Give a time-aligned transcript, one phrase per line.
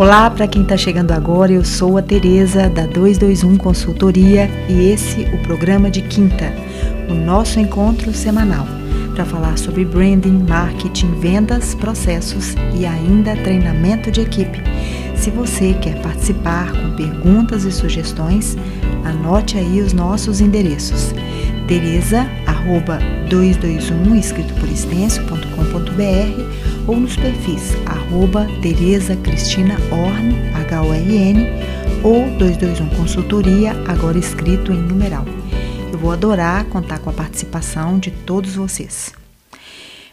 [0.00, 5.20] Olá, para quem está chegando agora, eu sou a Tereza da 221 Consultoria e esse
[5.34, 6.54] o programa de quinta,
[7.10, 8.66] o nosso encontro semanal
[9.14, 14.62] para falar sobre branding, marketing, vendas, processos e ainda treinamento de equipe.
[15.16, 18.56] Se você quer participar com perguntas e sugestões,
[19.04, 21.12] anote aí os nossos endereços.
[21.68, 22.98] Tereza, arroba
[23.28, 24.70] 221, escrito por
[26.90, 29.76] ou nos perfis arroba Tereza Cristina
[30.54, 31.46] H-O-R-N,
[32.02, 35.24] ou 221 Consultoria, agora escrito em numeral.
[35.92, 39.12] Eu vou adorar contar com a participação de todos vocês.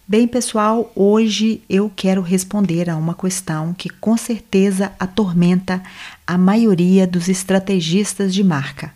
[0.07, 5.81] Bem, pessoal, hoje eu quero responder a uma questão que com certeza atormenta
[6.27, 8.93] a maioria dos estrategistas de marca.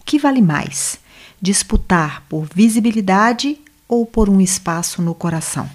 [0.00, 0.98] O que vale mais?
[1.40, 3.56] disputar por visibilidade
[3.88, 5.70] ou por um espaço no coração?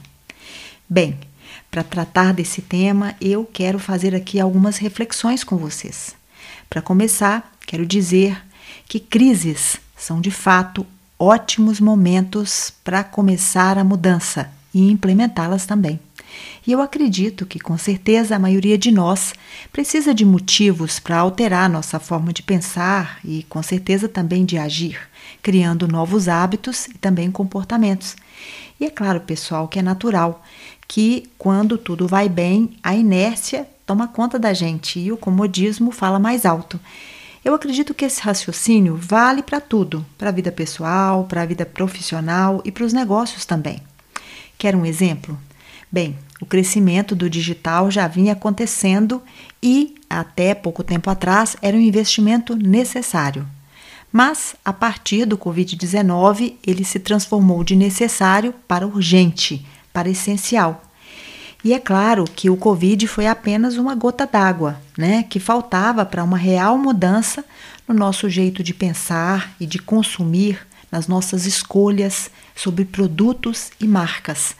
[0.87, 1.17] Bem,
[1.75, 6.15] para tratar desse tema, eu quero fazer aqui algumas reflexões com vocês.
[6.69, 8.41] Para começar, quero dizer
[8.87, 10.87] que crises são de fato
[11.19, 15.99] ótimos momentos para começar a mudança e implementá-las também.
[16.65, 19.33] E eu acredito que, com certeza, a maioria de nós
[19.69, 24.97] precisa de motivos para alterar nossa forma de pensar e, com certeza, também de agir,
[25.43, 28.15] criando novos hábitos e também comportamentos.
[28.79, 30.43] E é claro, pessoal, que é natural
[30.87, 36.19] que, quando tudo vai bem, a inércia toma conta da gente e o comodismo fala
[36.19, 36.79] mais alto.
[37.43, 41.65] Eu acredito que esse raciocínio vale para tudo, para a vida pessoal, para a vida
[41.65, 43.81] profissional e para os negócios também.
[44.57, 45.37] Quer um exemplo?
[45.91, 49.21] Bem, o crescimento do digital já vinha acontecendo
[49.61, 53.45] e, até pouco tempo atrás, era um investimento necessário.
[54.11, 59.65] Mas, a partir do Covid-19, ele se transformou de necessário para urgente,
[59.95, 60.83] para essencial.
[61.63, 66.21] E é claro que o Covid foi apenas uma gota d'água, né, que faltava para
[66.23, 67.45] uma real mudança
[67.87, 70.59] no nosso jeito de pensar e de consumir,
[70.91, 74.55] nas nossas escolhas sobre produtos e marcas.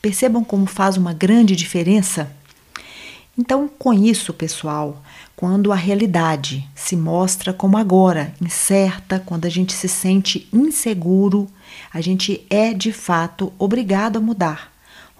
[0.00, 2.30] Percebam como faz uma grande diferença?
[3.36, 5.02] Então, com isso, pessoal,
[5.36, 11.46] quando a realidade se mostra como agora, incerta, quando a gente se sente inseguro,
[11.92, 14.72] a gente é de fato obrigado a mudar,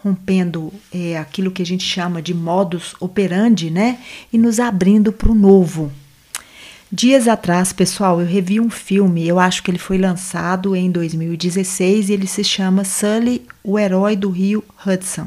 [0.06, 3.98] rompendo é, aquilo que a gente chama de modus operandi, né?
[4.32, 5.90] E nos abrindo para o novo.
[6.90, 12.08] Dias atrás, pessoal, eu revi um filme, eu acho que ele foi lançado em 2016
[12.08, 15.26] e ele se chama Sully, o herói do rio Hudson.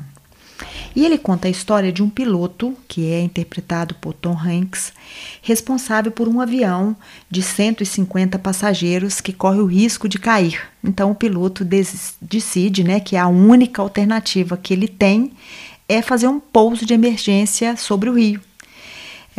[0.95, 4.91] E ele conta a história de um piloto, que é interpretado por Tom Hanks,
[5.41, 6.95] responsável por um avião
[7.29, 10.61] de 150 passageiros que corre o risco de cair.
[10.83, 11.65] Então o piloto
[12.21, 15.31] decide né, que a única alternativa que ele tem
[15.87, 18.48] é fazer um pouso de emergência sobre o rio.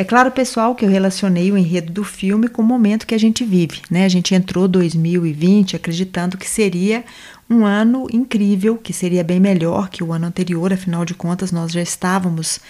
[0.01, 3.19] É claro, pessoal, que eu relacionei o enredo do filme com o momento que a
[3.19, 4.07] gente vive, né?
[4.07, 7.05] A gente entrou 2020 acreditando que seria
[7.51, 11.71] um ano incrível, que seria bem melhor que o ano anterior, afinal de contas, nós
[11.71, 12.61] já estávamos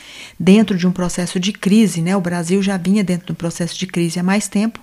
[0.40, 2.16] dentro de um processo de crise, né?
[2.16, 4.80] O Brasil já vinha dentro de um processo de crise há mais tempo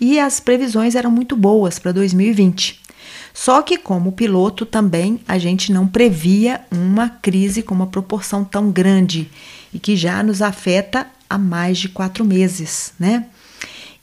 [0.00, 2.80] e as previsões eram muito boas para 2020.
[3.34, 8.70] Só que, como piloto, também a gente não previa uma crise com uma proporção tão
[8.70, 9.28] grande
[9.74, 13.26] e que já nos afeta há mais de quatro meses, né?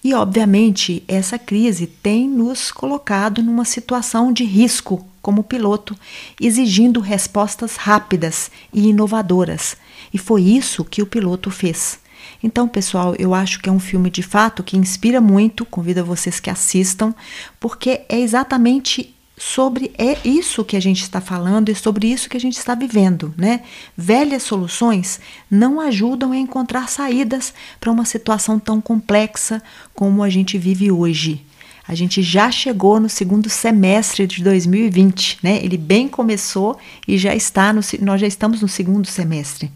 [0.03, 5.97] E, obviamente, essa crise tem nos colocado numa situação de risco como piloto,
[6.39, 9.75] exigindo respostas rápidas e inovadoras.
[10.13, 11.97] E foi isso que o piloto fez.
[12.43, 16.39] Então, pessoal, eu acho que é um filme de fato que inspira muito, convido vocês
[16.39, 17.11] que assistam,
[17.59, 22.37] porque é exatamente sobre é isso que a gente está falando e sobre isso que
[22.37, 23.61] a gente está vivendo, né?
[23.97, 25.19] Velhas soluções
[25.51, 29.61] não ajudam a encontrar saídas para uma situação tão complexa
[29.93, 31.45] como a gente vive hoje.
[31.87, 35.63] A gente já chegou no segundo semestre de 2020, né?
[35.63, 39.71] Ele bem começou e já está no, nós já estamos no segundo semestre.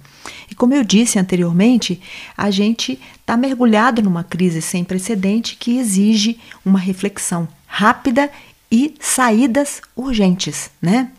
[0.50, 2.02] E como eu disse anteriormente,
[2.36, 8.32] a gente está mergulhado numa crise sem precedente que exige uma reflexão rápida
[8.72, 11.12] e saídas urgentes, né?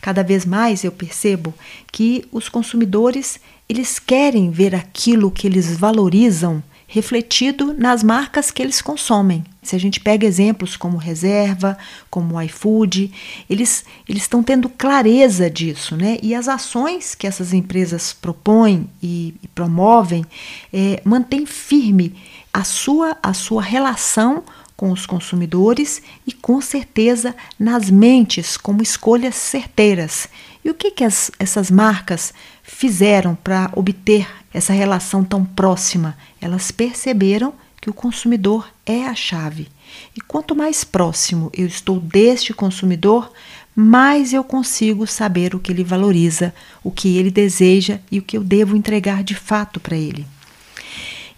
[0.00, 1.54] Cada vez mais eu percebo
[1.90, 8.80] que os consumidores eles querem ver aquilo que eles valorizam refletido nas marcas que eles
[8.80, 9.42] consomem.
[9.62, 11.76] Se a gente pega exemplos como Reserva,
[12.08, 13.10] como iFood,
[13.50, 16.18] eles eles estão tendo clareza disso, né?
[16.22, 20.24] E as ações que essas empresas propõem e, e promovem
[20.72, 22.14] é, mantém firme
[22.52, 24.44] a sua a sua relação
[24.76, 30.28] com os consumidores e, com certeza, nas mentes como escolhas certeiras.
[30.64, 36.16] E o que, que as, essas marcas fizeram para obter essa relação tão próxima?
[36.40, 39.68] Elas perceberam que o consumidor é a chave.
[40.16, 43.30] E quanto mais próximo eu estou deste consumidor,
[43.76, 48.36] mais eu consigo saber o que ele valoriza, o que ele deseja e o que
[48.36, 50.26] eu devo entregar de fato para ele.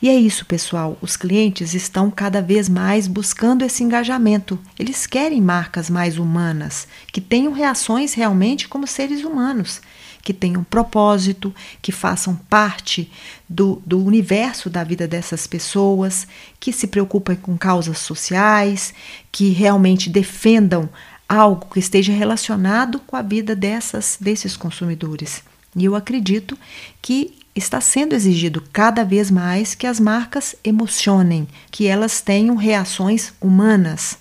[0.00, 0.98] E é isso, pessoal.
[1.00, 4.58] Os clientes estão cada vez mais buscando esse engajamento.
[4.78, 9.80] Eles querem marcas mais humanas, que tenham reações realmente como seres humanos,
[10.22, 13.10] que tenham propósito, que façam parte
[13.48, 16.26] do, do universo da vida dessas pessoas,
[16.60, 18.92] que se preocupem com causas sociais,
[19.32, 20.90] que realmente defendam
[21.26, 25.42] algo que esteja relacionado com a vida dessas desses consumidores.
[25.74, 26.56] E eu acredito
[27.00, 33.32] que está sendo exigido cada vez mais que as marcas emocionem, que elas tenham reações
[33.40, 34.18] humanas.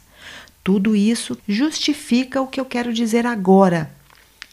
[0.64, 3.92] Tudo isso justifica o que eu quero dizer agora.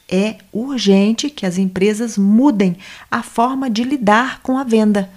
[0.08, 2.76] É urgente que as empresas mudem
[3.10, 5.08] a forma de lidar com a venda.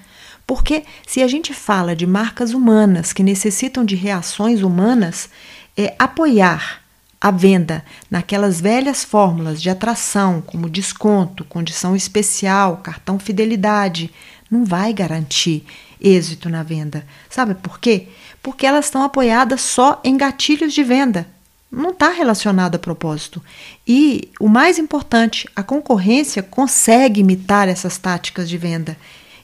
[0.48, 5.28] Porque se a gente fala de marcas humanas que necessitam de reações humanas,
[5.76, 6.85] é apoiar
[7.20, 14.12] a venda naquelas velhas fórmulas de atração, como desconto, condição especial, cartão fidelidade,
[14.50, 15.66] não vai garantir
[16.00, 17.06] êxito na venda.
[17.30, 18.10] Sabe por quê?
[18.44, 21.28] Porque elas estão apoiadas só em gatilhos de venda.
[21.72, 23.42] Não está relacionado a propósito.
[23.88, 28.96] E o mais importante, a concorrência consegue imitar essas táticas de venda.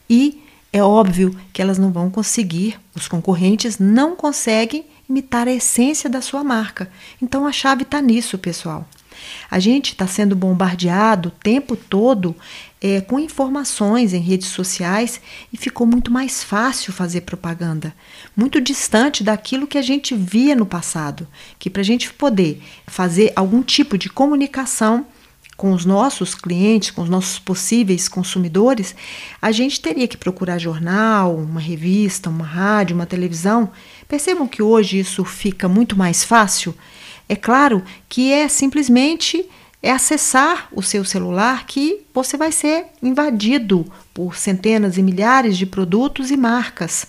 [0.09, 0.41] E
[0.71, 6.22] é óbvio que elas não vão conseguir, os concorrentes não conseguem imitar a essência da
[6.22, 6.90] sua marca.
[7.22, 8.88] Então a chave está nisso, pessoal.
[9.50, 12.36] A gente está sendo bombardeado o tempo todo
[12.81, 15.22] é, com informações em redes sociais
[15.54, 17.94] e ficou muito mais fácil fazer propaganda,
[18.36, 21.28] muito distante daquilo que a gente via no passado.
[21.60, 25.06] Que para a gente poder fazer algum tipo de comunicação
[25.62, 28.96] com os nossos clientes, com os nossos possíveis consumidores,
[29.40, 33.69] a gente teria que procurar jornal, uma revista, uma rádio, uma televisão.
[34.08, 36.74] Percebam que hoje isso fica muito mais fácil.
[37.30, 39.48] É claro que é simplesmente
[39.84, 43.86] é acessar o seu celular que você vai ser invadido
[44.16, 47.06] por centenas e milhares de produtos e marcas.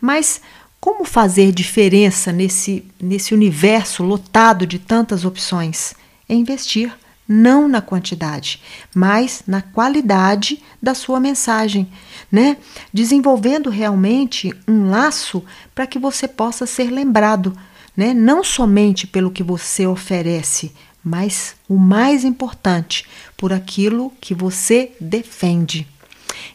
[0.00, 0.40] Mas
[0.80, 5.92] como fazer diferença nesse, nesse universo lotado de tantas opções?
[6.28, 6.94] É investir
[7.28, 8.62] não na quantidade,
[8.94, 11.88] mas na qualidade da sua mensagem,
[12.30, 12.56] né?
[12.92, 15.44] Desenvolvendo realmente um laço
[15.74, 17.56] para que você possa ser lembrado,
[17.96, 18.14] né?
[18.14, 23.04] Não somente pelo que você oferece, mas o mais importante,
[23.36, 25.86] por aquilo que você defende.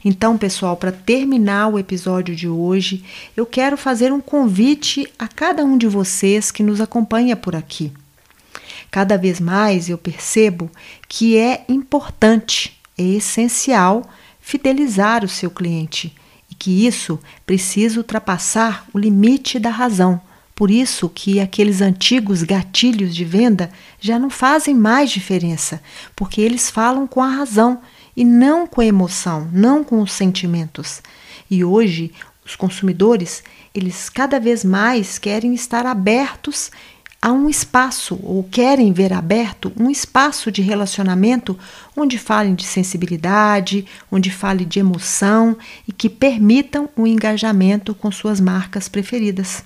[0.04, 3.04] Então, pessoal, para terminar o episódio de hoje,
[3.36, 7.92] eu quero fazer um convite a cada um de vocês que nos acompanha por aqui.
[8.92, 10.70] Cada vez mais eu percebo
[11.08, 14.04] que é importante, é essencial
[14.42, 16.14] fidelizar o seu cliente
[16.50, 20.20] e que isso precisa ultrapassar o limite da razão.
[20.54, 25.82] Por isso que aqueles antigos gatilhos de venda já não fazem mais diferença,
[26.14, 27.82] porque eles falam com a razão
[28.16, 31.02] e não com a emoção, não com os sentimentos.
[31.50, 32.12] E hoje
[32.46, 36.70] os consumidores, eles cada vez mais querem estar abertos
[37.22, 41.58] há um espaço, ou querem ver aberto, um espaço de relacionamento
[41.96, 45.56] onde falem de sensibilidade, onde falem de emoção
[45.88, 49.64] e que permitam o engajamento com suas marcas preferidas.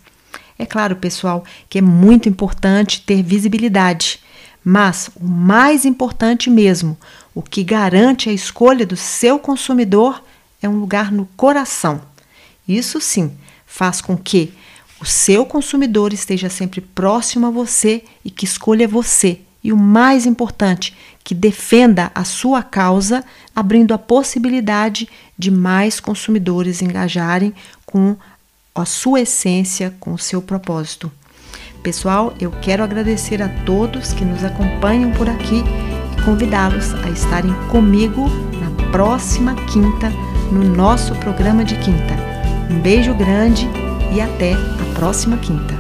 [0.60, 4.20] É claro, pessoal, que é muito importante ter visibilidade,
[4.64, 6.98] mas o mais importante mesmo,
[7.34, 10.22] o que garante a escolha do seu consumidor
[10.62, 12.02] é um lugar no coração.
[12.68, 13.32] Isso sim
[13.66, 14.54] faz com que
[15.02, 19.40] o seu consumidor esteja sempre próximo a você e que escolha você.
[19.64, 23.24] E o mais importante, que defenda a sua causa,
[23.56, 27.54] abrindo a possibilidade de mais consumidores engajarem
[27.86, 28.16] com
[28.74, 31.12] a sua essência, com o seu propósito.
[31.82, 35.64] Pessoal, eu quero agradecer a todos que nos acompanham por aqui
[36.18, 38.28] e convidá-los a estarem comigo
[38.60, 40.10] na próxima quinta,
[40.52, 42.16] no nosso programa de quinta.
[42.70, 43.68] Um beijo grande
[44.14, 45.75] e até a próxima quinta.